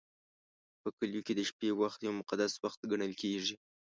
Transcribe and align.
په 0.81 0.89
کلیو 0.97 1.25
کې 1.25 1.33
د 1.35 1.41
شپې 1.49 1.69
وخت 1.81 1.99
یو 2.01 2.17
مقدس 2.19 2.53
وخت 2.63 2.79
ګڼل 2.91 3.13
کېږي. 3.21 3.55